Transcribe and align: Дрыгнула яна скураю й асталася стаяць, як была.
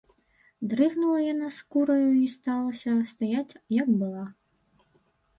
Дрыгнула 0.69 1.17
яна 1.33 1.49
скураю 1.57 2.05
й 2.13 2.23
асталася 2.31 2.91
стаяць, 3.11 3.57
як 3.81 3.87
была. 4.01 4.25